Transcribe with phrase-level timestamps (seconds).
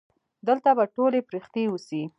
[0.47, 2.03] دلته به ټولې پرښتې اوسي.